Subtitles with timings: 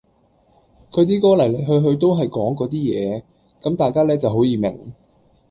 [0.89, 3.21] 佢啲歌嚟嚟去去都係講嗰啲嘢，
[3.61, 4.75] 咁大家呢就好易明